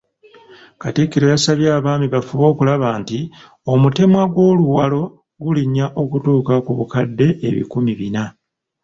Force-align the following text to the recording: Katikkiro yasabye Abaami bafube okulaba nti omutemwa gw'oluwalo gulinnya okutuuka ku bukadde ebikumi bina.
Katikkiro 0.81 1.25
yasabye 1.33 1.67
Abaami 1.77 2.07
bafube 2.13 2.45
okulaba 2.51 2.87
nti 3.01 3.19
omutemwa 3.71 4.23
gw'oluwalo 4.33 5.01
gulinnya 5.41 5.85
okutuuka 6.01 6.53
ku 6.65 6.71
bukadde 6.77 7.27
ebikumi 7.47 7.91
bina. 7.99 8.23